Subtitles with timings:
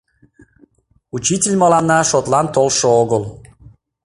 [1.15, 3.23] Учитель мыланна шотлан толшо огыл.